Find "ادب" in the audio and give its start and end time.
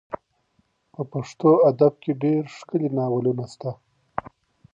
1.69-1.93